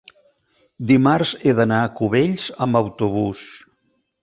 [0.91, 3.47] dimarts he d'anar a Cubells amb autobús.